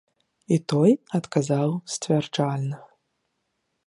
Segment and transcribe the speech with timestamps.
[0.55, 2.79] І той адказаў сцвярджальна.